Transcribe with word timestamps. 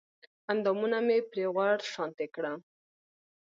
اندامونه 0.51 0.97
مې 1.05 1.17
پرې 1.29 1.45
غوړ 1.53 1.77
شانتې 1.93 2.25
کړل 2.35 2.57